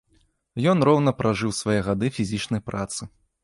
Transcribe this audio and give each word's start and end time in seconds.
Ён 0.73 0.77
роўна 0.89 1.13
пражыў 1.21 1.55
свае 1.61 1.77
гады 1.91 2.13
фізічнай 2.19 2.61
працы. 2.71 3.01